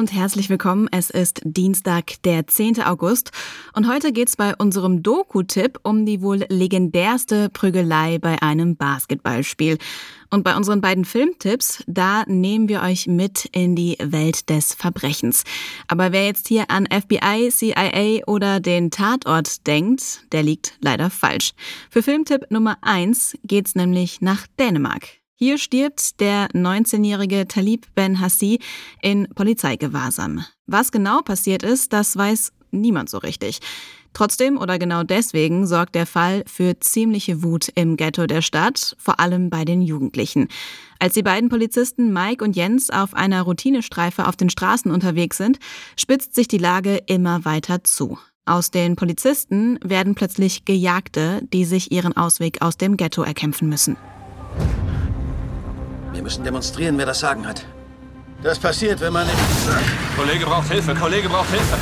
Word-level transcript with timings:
Und 0.00 0.14
herzlich 0.14 0.48
willkommen. 0.48 0.88
Es 0.90 1.10
ist 1.10 1.42
Dienstag, 1.44 2.22
der 2.24 2.46
10. 2.46 2.82
August 2.84 3.32
und 3.74 3.86
heute 3.86 4.12
geht's 4.12 4.34
bei 4.34 4.56
unserem 4.56 5.02
Doku-Tipp 5.02 5.78
um 5.82 6.06
die 6.06 6.22
wohl 6.22 6.46
legendärste 6.48 7.50
Prügelei 7.50 8.18
bei 8.18 8.40
einem 8.40 8.76
Basketballspiel. 8.76 9.76
Und 10.30 10.42
bei 10.42 10.56
unseren 10.56 10.80
beiden 10.80 11.04
Filmtipps, 11.04 11.84
da 11.86 12.24
nehmen 12.26 12.70
wir 12.70 12.80
euch 12.80 13.08
mit 13.08 13.44
in 13.52 13.76
die 13.76 13.98
Welt 14.00 14.48
des 14.48 14.72
Verbrechens. 14.72 15.44
Aber 15.86 16.12
wer 16.12 16.24
jetzt 16.24 16.48
hier 16.48 16.70
an 16.70 16.86
FBI, 16.86 17.50
CIA 17.50 18.26
oder 18.26 18.58
den 18.58 18.90
Tatort 18.90 19.66
denkt, 19.66 20.22
der 20.32 20.42
liegt 20.42 20.78
leider 20.80 21.10
falsch. 21.10 21.52
Für 21.90 22.02
Filmtipp 22.02 22.50
Nummer 22.50 22.78
1 22.80 23.36
geht's 23.44 23.74
nämlich 23.74 24.22
nach 24.22 24.46
Dänemark. 24.58 25.19
Hier 25.42 25.56
stirbt 25.56 26.20
der 26.20 26.48
19-jährige 26.48 27.48
Talib 27.48 27.86
Ben 27.94 28.20
Hassi 28.20 28.58
in 29.00 29.26
Polizeigewahrsam. 29.34 30.44
Was 30.66 30.92
genau 30.92 31.22
passiert 31.22 31.62
ist, 31.62 31.94
das 31.94 32.14
weiß 32.14 32.52
niemand 32.72 33.08
so 33.08 33.16
richtig. 33.16 33.60
Trotzdem 34.12 34.58
oder 34.58 34.78
genau 34.78 35.02
deswegen 35.02 35.66
sorgt 35.66 35.94
der 35.94 36.04
Fall 36.04 36.44
für 36.46 36.78
ziemliche 36.80 37.42
Wut 37.42 37.70
im 37.74 37.96
Ghetto 37.96 38.26
der 38.26 38.42
Stadt, 38.42 38.94
vor 38.98 39.18
allem 39.18 39.48
bei 39.48 39.64
den 39.64 39.80
Jugendlichen. 39.80 40.48
Als 40.98 41.14
die 41.14 41.22
beiden 41.22 41.48
Polizisten 41.48 42.12
Mike 42.12 42.44
und 42.44 42.54
Jens 42.54 42.90
auf 42.90 43.14
einer 43.14 43.40
Routinestreife 43.40 44.28
auf 44.28 44.36
den 44.36 44.50
Straßen 44.50 44.90
unterwegs 44.90 45.38
sind, 45.38 45.58
spitzt 45.96 46.34
sich 46.34 46.48
die 46.48 46.58
Lage 46.58 46.98
immer 47.06 47.46
weiter 47.46 47.82
zu. 47.82 48.18
Aus 48.44 48.70
den 48.70 48.94
Polizisten 48.94 49.78
werden 49.82 50.14
plötzlich 50.14 50.66
Gejagte, 50.66 51.40
die 51.50 51.64
sich 51.64 51.92
ihren 51.92 52.14
Ausweg 52.14 52.60
aus 52.60 52.76
dem 52.76 52.98
Ghetto 52.98 53.22
erkämpfen 53.22 53.70
müssen. 53.70 53.96
Wir 56.20 56.24
müssen 56.24 56.44
demonstrieren, 56.44 56.98
wer 56.98 57.06
das 57.06 57.20
Sagen 57.20 57.46
hat. 57.46 57.64
Das 58.42 58.58
passiert, 58.58 59.00
wenn 59.00 59.10
man 59.10 59.26
nicht... 59.26 59.38
Kollege 60.18 60.44
braucht 60.44 60.68
Hilfe, 60.70 60.94
Kollege 60.94 61.30
braucht 61.30 61.48
Hilfe. 61.48 61.78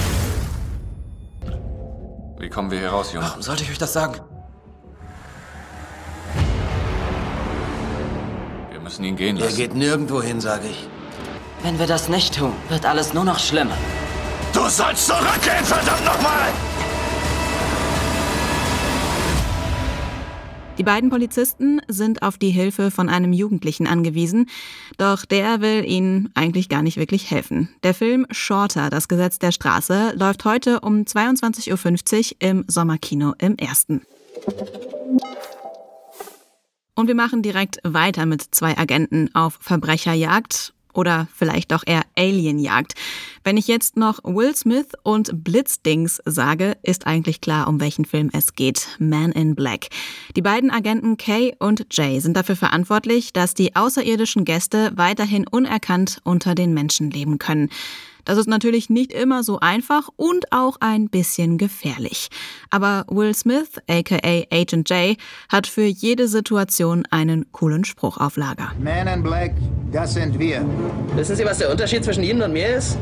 Wie 2.39 2.49
kommen 2.49 2.71
wir 2.71 2.79
hier 2.79 2.91
raus, 2.91 3.13
Junge? 3.13 3.27
Warum 3.27 3.43
sollte 3.43 3.65
ich 3.65 3.71
euch 3.73 3.79
das 3.79 3.93
sagen? 3.93 4.21
Wir 8.71 8.79
müssen 8.79 9.03
ihn 9.03 9.17
gehen 9.17 9.39
Er 9.39 9.47
lassen. 9.47 9.57
geht 9.57 9.75
nirgendwo 9.75 10.23
hin, 10.23 10.41
sage 10.41 10.69
ich. 10.69 10.89
Wenn 11.65 11.81
wir 11.81 11.89
das 11.89 12.09
nicht 12.09 12.39
tun, 12.39 12.53
wird 12.69 12.87
alles 12.87 13.13
nur 13.15 13.25
noch 13.25 13.41
schlimmer. 13.41 13.77
Du 14.53 14.69
sollst 14.69 15.05
zurückgehen, 15.05 15.65
verdammt 15.65 16.05
nochmal! 16.05 16.53
Die 20.79 20.85
beiden 20.85 21.11
Polizisten 21.11 21.83
sind 21.89 22.23
auf 22.23 22.39
die 22.39 22.51
Hilfe 22.51 22.93
von 22.93 23.09
einem 23.09 23.33
Jugendlichen 23.33 23.89
angewiesen, 23.89 24.49
doch 24.97 25.25
der 25.25 25.61
will 25.61 25.85
ihnen 25.85 26.31
eigentlich 26.35 26.69
gar 26.69 26.83
nicht 26.83 26.97
wirklich 26.99 27.33
helfen. 27.33 27.69
Der 27.83 27.95
Film 27.95 28.27
Shorter, 28.31 28.89
das 28.89 29.09
Gesetz 29.09 29.41
der 29.41 29.51
Straße, 29.51 30.13
läuft 30.17 30.45
heute 30.45 30.79
um 30.81 31.03
22.50 31.03 31.73
Uhr 31.73 32.49
im 32.49 32.65
Sommerkino 32.69 33.35
im 33.39 33.57
Ersten. 33.57 34.03
Und 36.95 37.09
wir 37.09 37.17
machen 37.17 37.43
direkt 37.43 37.79
weiter 37.83 38.25
mit 38.25 38.43
zwei 38.53 38.79
Agenten 38.79 39.35
auf 39.35 39.59
Verbrecherjagd 39.61 40.75
oder 40.99 41.29
vielleicht 41.33 41.73
auch 41.73 41.85
eher 41.87 42.03
Alienjagd. 42.17 42.95
Wenn 43.45 43.57
ich 43.57 43.69
jetzt 43.69 43.97
noch 43.97 44.19
Will 44.25 44.55
Smith 44.57 44.89
und 45.05 45.45
Blitzdings 45.45 46.21
sage, 46.25 46.77
ist 46.83 47.07
eigentlich 47.07 47.41
klar, 47.41 47.69
um 47.69 47.79
welchen 47.81 48.05
Film 48.05 48.31
es 48.33 48.55
geht. 48.55 48.89
Man 48.99 49.31
in 49.31 49.55
Black. 49.55 49.91
Die 50.35 50.43
beiden 50.43 50.73
Agenten 50.73 51.17
Kay 51.17 51.55
und 51.61 51.87
Jay 51.93 52.19
sind 52.19 52.37
dafür 52.37 52.57
verantwortlich, 52.57 53.33
dass 53.33 53.55
die 53.55 53.77
außerirdischen 53.77 54.45
Gäste 54.45 54.91
weiterhin 54.97 55.47
unerkannt 55.47 56.19
unter 56.25 56.57
den 56.57 56.75
Menschen 56.75 57.13
leben 57.13 57.39
können. 57.39 57.71
Das 58.29 58.37
ist 58.37 58.47
natürlich 58.47 58.91
nicht 58.91 59.11
immer 59.11 59.43
so 59.43 59.59
einfach 59.59 60.11
und 60.17 60.53
auch 60.53 60.77
ein 60.81 61.09
bisschen 61.09 61.57
gefährlich. 61.57 62.29
Aber 62.69 63.07
Will 63.09 63.35
Smith, 63.35 63.71
aka 63.89 64.19
Agent 64.53 64.91
J, 64.91 65.17
hat 65.49 65.67
für 65.67 65.87
jede 65.87 66.29
Situation 66.29 67.07
einen 67.11 67.51
coolen 67.53 67.87
Spruch 67.87 68.19
auf 68.19 68.37
Lager. 68.37 68.73
Man 68.81 69.07
in 69.07 69.23
Black, 69.23 69.55
das 69.91 70.13
sind 70.13 70.39
wir. 70.39 70.63
Wissen 71.17 71.37
Sie, 71.37 71.45
was 71.47 71.57
der 71.57 71.71
Unterschied 71.71 72.05
zwischen 72.05 72.23
Ihnen 72.23 72.43
und 72.43 72.53
mir 72.53 72.77
ist? 72.77 72.99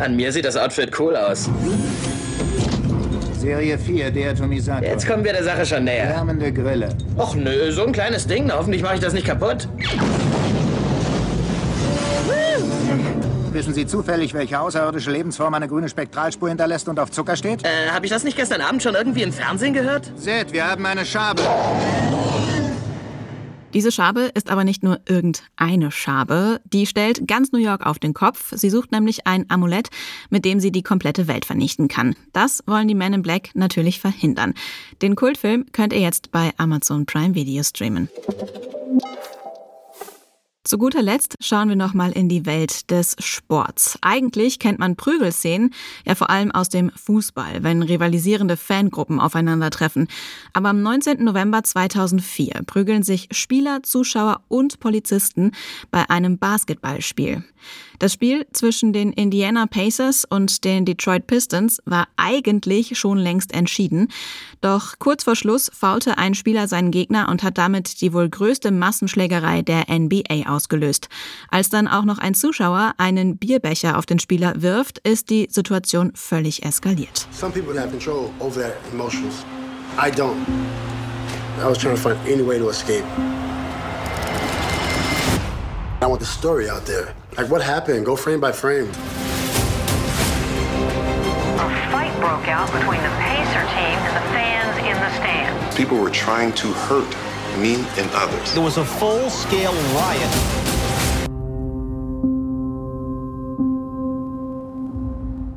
An 0.00 0.16
mir 0.16 0.32
sieht 0.32 0.44
das 0.44 0.56
Outfit 0.56 0.90
cool 0.98 1.14
aus. 1.14 1.48
Serie 3.38 3.78
4, 3.78 4.10
der 4.10 4.32
Atomisator. 4.32 4.88
Jetzt 4.88 5.06
kommen 5.06 5.22
wir 5.22 5.34
der 5.34 5.44
Sache 5.44 5.64
schon 5.64 5.84
näher. 5.84 6.08
Wärmende 6.08 6.52
Grille. 6.52 6.88
Och 7.16 7.36
nö, 7.36 7.70
so 7.70 7.84
ein 7.84 7.92
kleines 7.92 8.26
Ding. 8.26 8.50
Hoffentlich 8.50 8.82
mache 8.82 8.96
ich 8.96 9.00
das 9.00 9.12
nicht 9.12 9.26
kaputt. 9.26 9.68
Wissen 13.56 13.72
Sie 13.72 13.86
zufällig, 13.86 14.34
welche 14.34 14.60
außerirdische 14.60 15.10
Lebensform 15.10 15.54
eine 15.54 15.66
grüne 15.66 15.88
Spektralspur 15.88 16.50
hinterlässt 16.50 16.90
und 16.90 17.00
auf 17.00 17.10
Zucker 17.10 17.36
steht? 17.36 17.64
Äh, 17.64 17.88
habe 17.90 18.04
ich 18.04 18.12
das 18.12 18.22
nicht 18.22 18.36
gestern 18.36 18.60
Abend 18.60 18.82
schon 18.82 18.94
irgendwie 18.94 19.22
im 19.22 19.32
Fernsehen 19.32 19.72
gehört? 19.72 20.12
Seht, 20.14 20.52
wir 20.52 20.70
haben 20.70 20.84
eine 20.84 21.06
Schabe. 21.06 21.40
Diese 23.72 23.90
Schabe 23.90 24.30
ist 24.34 24.50
aber 24.50 24.62
nicht 24.62 24.82
nur 24.82 25.00
irgendeine 25.08 25.90
Schabe. 25.90 26.60
Die 26.66 26.84
stellt 26.84 27.26
ganz 27.26 27.52
New 27.52 27.58
York 27.58 27.86
auf 27.86 27.98
den 27.98 28.12
Kopf. 28.12 28.52
Sie 28.54 28.68
sucht 28.68 28.92
nämlich 28.92 29.26
ein 29.26 29.46
Amulett, 29.48 29.88
mit 30.28 30.44
dem 30.44 30.60
sie 30.60 30.70
die 30.70 30.82
komplette 30.82 31.26
Welt 31.26 31.46
vernichten 31.46 31.88
kann. 31.88 32.14
Das 32.34 32.62
wollen 32.66 32.88
die 32.88 32.94
Men 32.94 33.14
in 33.14 33.22
Black 33.22 33.52
natürlich 33.54 34.00
verhindern. 34.00 34.52
Den 35.00 35.16
Kultfilm 35.16 35.64
könnt 35.72 35.94
ihr 35.94 36.00
jetzt 36.00 36.30
bei 36.30 36.52
Amazon 36.58 37.06
Prime 37.06 37.34
Video 37.34 37.62
streamen. 37.62 38.10
Zu 40.66 40.78
guter 40.78 41.00
Letzt 41.00 41.36
schauen 41.38 41.68
wir 41.68 41.76
nochmal 41.76 42.10
in 42.10 42.28
die 42.28 42.44
Welt 42.44 42.90
des 42.90 43.14
Sports. 43.20 43.96
Eigentlich 44.02 44.58
kennt 44.58 44.80
man 44.80 44.96
Prügelszenen 44.96 45.72
ja 46.04 46.16
vor 46.16 46.28
allem 46.28 46.50
aus 46.50 46.68
dem 46.68 46.90
Fußball, 46.90 47.62
wenn 47.62 47.82
rivalisierende 47.82 48.56
Fangruppen 48.56 49.20
aufeinandertreffen. 49.20 50.08
Aber 50.54 50.70
am 50.70 50.82
19. 50.82 51.22
November 51.22 51.62
2004 51.62 52.62
prügeln 52.66 53.04
sich 53.04 53.28
Spieler, 53.30 53.84
Zuschauer 53.84 54.40
und 54.48 54.80
Polizisten 54.80 55.52
bei 55.92 56.10
einem 56.10 56.36
Basketballspiel. 56.36 57.44
Das 57.98 58.12
Spiel 58.12 58.46
zwischen 58.52 58.92
den 58.92 59.12
Indiana 59.12 59.66
Pacers 59.66 60.24
und 60.24 60.64
den 60.64 60.84
Detroit 60.84 61.26
Pistons 61.26 61.78
war 61.84 62.08
eigentlich 62.16 62.98
schon 62.98 63.18
längst 63.18 63.54
entschieden. 63.54 64.08
Doch 64.60 64.98
kurz 64.98 65.24
vor 65.24 65.36
Schluss 65.36 65.70
faulte 65.72 66.18
ein 66.18 66.34
Spieler 66.34 66.68
seinen 66.68 66.90
Gegner 66.90 67.28
und 67.30 67.42
hat 67.42 67.58
damit 67.58 68.00
die 68.00 68.12
wohl 68.12 68.28
größte 68.28 68.70
Massenschlägerei 68.70 69.62
der 69.62 69.86
NBA 69.88 70.48
ausgelöst. 70.48 71.08
Als 71.50 71.70
dann 71.70 71.88
auch 71.88 72.04
noch 72.04 72.18
ein 72.18 72.34
Zuschauer 72.34 72.94
einen 72.98 73.38
Bierbecher 73.38 73.98
auf 73.98 74.06
den 74.06 74.18
Spieler 74.18 74.60
wirft, 74.62 74.98
ist 74.98 75.30
die 75.30 75.48
Situation 75.50 76.12
völlig 76.14 76.64
eskaliert. 76.64 77.26
Some 77.30 77.52
people 77.52 77.78
have 77.80 77.90
control 77.90 78.30
over 78.40 78.60
their 78.60 78.76
emotions. 78.92 79.44
I 79.98 80.10
don't. 80.10 80.36
I 81.58 81.66
was 81.66 81.78
trying 81.78 81.96
to 81.96 82.00
find 82.00 82.18
any 82.26 82.46
way 82.46 82.58
to 82.58 82.68
escape. 82.68 83.04
I 86.02 86.06
want 86.06 86.20
the 86.20 86.26
story 86.26 86.68
out 86.68 86.84
there. 86.84 87.14
Like 87.36 87.50
what 87.50 87.60
happened? 87.60 88.06
Go 88.06 88.16
frame 88.16 88.40
by 88.40 88.50
frame. 88.50 88.88
A 88.88 88.94
fight 91.92 92.14
broke 92.18 92.48
out 92.48 92.72
between 92.72 93.02
the 93.02 93.10
Pacer 93.20 93.60
team 93.76 93.98
and 94.08 94.16
the 94.16 94.22
fans 94.32 94.78
in 94.78 94.96
the 94.96 95.10
stands. 95.16 95.76
People 95.76 95.98
were 95.98 96.08
trying 96.08 96.54
to 96.54 96.72
hurt 96.72 97.14
me 97.58 97.74
and 97.98 98.10
others. 98.14 98.54
There 98.54 98.62
was 98.64 98.78
a 98.78 98.84
full-scale 98.86 99.74
riot. 99.94 100.75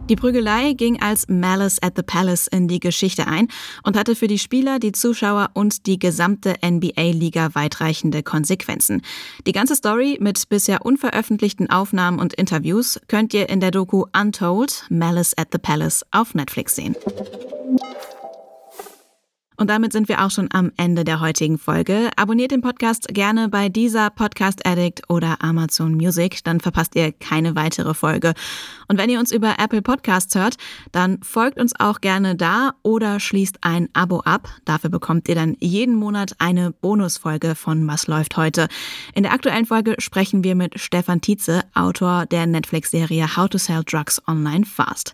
Die 0.10 0.16
Prügelei 0.16 0.74
ging 0.74 1.00
als 1.02 1.28
Malice 1.28 1.78
at 1.84 1.94
the 1.96 2.02
Palace 2.02 2.48
in 2.48 2.68
die 2.68 2.80
Geschichte 2.80 3.28
ein 3.28 3.48
und 3.84 3.96
hatte 3.96 4.16
für 4.16 4.28
die 4.28 4.40
Spieler, 4.40 4.80
die 4.80 4.92
Zuschauer 4.92 5.52
und 5.54 5.86
die 5.86 6.00
gesamte 6.00 6.56
NBA-Liga 6.66 7.54
weitreichende 7.54 8.24
Konsequenzen. 8.24 9.04
Die 9.46 9.52
ganze 9.52 9.76
Story 9.76 10.18
mit 10.20 10.50
bisher 10.50 10.84
unveröffentlichten 10.84 11.70
Aufnahmen 11.70 12.18
und 12.18 12.34
Interviews 12.34 13.00
könnt 13.08 13.36
ihr 13.36 13.50
in 13.50 13.60
der 13.60 13.70
Doku 13.70 14.06
Untold 14.20 14.86
Malice 14.90 15.38
at 15.38 15.50
the 15.52 15.60
Palace 15.60 16.04
auf 16.12 16.34
Netflix 16.34 16.76
sehen. 16.76 16.96
Und 19.60 19.70
damit 19.70 19.92
sind 19.92 20.08
wir 20.08 20.24
auch 20.24 20.32
schon 20.32 20.48
am 20.54 20.72
Ende 20.78 21.04
der 21.04 21.20
heutigen 21.20 21.58
Folge. 21.58 22.12
Abonniert 22.16 22.52
den 22.52 22.62
Podcast 22.62 23.10
gerne 23.10 23.50
bei 23.50 23.68
dieser 23.68 24.10
Podcast 24.10 24.66
Addict 24.66 25.10
oder 25.10 25.44
Amazon 25.44 25.96
Music, 25.96 26.42
dann 26.46 26.62
verpasst 26.62 26.96
ihr 26.96 27.12
keine 27.12 27.58
weitere 27.58 27.94
Folge. 27.94 28.36
Und 28.88 28.98
wenn 28.98 29.10
ihr 29.10 29.20
uns 29.20 29.34
über 29.34 29.56
Apple 29.60 29.82
Podcasts 29.82 30.34
hört, 30.34 30.56
dann 30.94 31.22
folgt 31.24 31.60
uns 31.60 31.78
auch 31.78 32.00
gerne 32.00 32.38
da 32.38 32.72
oder 32.84 33.20
schließt 33.20 33.58
ein 33.60 33.90
Abo 33.92 34.22
ab. 34.22 34.48
Dafür 34.64 34.90
bekommt 34.90 35.28
ihr 35.28 35.36
dann 35.36 35.58
jeden 35.60 35.96
Monat 35.96 36.36
eine 36.40 36.72
Bonusfolge 36.72 37.54
von 37.54 37.86
Was 37.86 38.08
läuft 38.08 38.38
heute. 38.38 38.70
In 39.14 39.24
der 39.24 39.34
aktuellen 39.34 39.66
Folge 39.66 39.96
sprechen 40.00 40.46
wir 40.46 40.56
mit 40.56 40.80
Stefan 40.80 41.20
Tietze, 41.20 41.64
Autor 41.74 42.26
der 42.28 42.48
Netflix-Serie 42.48 43.36
How 43.36 43.50
to 43.50 43.58
Sell 43.58 43.84
Drugs 43.86 44.22
Online 44.26 44.66
Fast. 44.66 45.14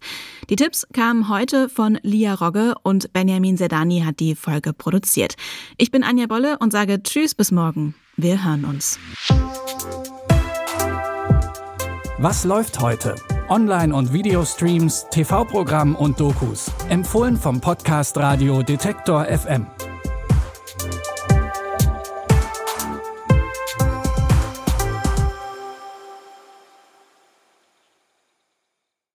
Die 0.51 0.55
Tipps 0.55 0.85
kamen 0.93 1.29
heute 1.29 1.67
von 1.67 1.97
Lia 2.03 2.35
Rogge 2.35 2.75
und 2.83 3.11
Benjamin 3.11 3.57
Sedani 3.57 4.01
hat 4.01 4.19
Folge 4.35 4.73
produziert. 4.73 5.35
Ich 5.77 5.91
bin 5.91 6.03
Anja 6.03 6.27
Bolle 6.27 6.57
und 6.59 6.71
sage 6.71 7.01
Tschüss 7.01 7.35
bis 7.35 7.51
morgen. 7.51 7.95
Wir 8.17 8.43
hören 8.43 8.65
uns. 8.65 8.99
Was 12.17 12.45
läuft 12.45 12.79
heute? 12.79 13.15
Online- 13.49 13.93
und 13.93 14.13
Videostreams, 14.13 15.05
TV-Programm 15.11 15.95
und 15.95 16.19
Dokus. 16.19 16.71
Empfohlen 16.89 17.37
vom 17.37 17.61
Podcast 17.61 18.17
Radio 18.17 18.63
Detektor 18.63 19.25
FM. 19.25 19.67